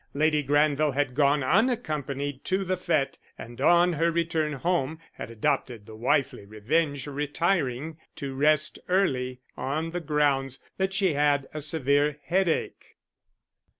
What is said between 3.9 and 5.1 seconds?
her return home